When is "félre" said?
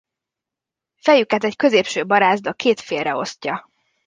2.79-3.15